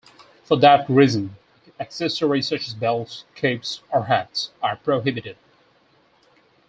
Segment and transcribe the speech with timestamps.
[0.45, 1.35] For that reason,
[1.79, 5.37] accessories such as belts, capes or hats are prohibited.